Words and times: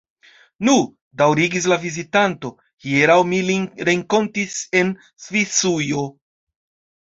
Nu, 0.67 0.71
daŭrigis 1.21 1.67
la 1.71 1.77
vizitanto, 1.83 2.51
hieraŭ 2.85 3.19
mi 3.35 3.43
lin 3.51 3.69
renkontis 3.91 4.57
en 4.81 4.91
Svisujo. 5.27 6.09